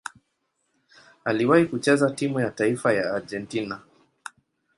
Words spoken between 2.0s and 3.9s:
timu ya taifa ya Argentina.